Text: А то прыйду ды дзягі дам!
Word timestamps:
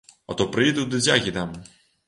А 0.31 0.37
то 0.39 0.47
прыйду 0.55 0.87
ды 0.95 1.03
дзягі 1.05 1.37
дам! 1.39 1.57